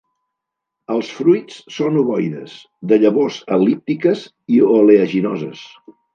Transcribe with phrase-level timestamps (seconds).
[0.93, 2.55] Els fruits són ovoides
[2.93, 4.27] de llavors el·líptiques
[4.57, 5.65] i oleaginoses.